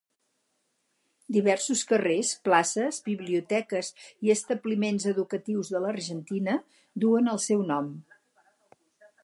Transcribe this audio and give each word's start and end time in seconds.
Diversos 1.35 1.83
carrers, 1.91 2.31
places, 2.47 2.97
biblioteques 3.09 3.93
i 4.29 4.33
establiments 4.37 5.05
educatius 5.13 5.69
de 5.75 5.83
l'Argentina 5.85 6.57
duen 7.05 7.33
el 7.37 7.43
seu 7.49 7.63
nom. 7.75 7.93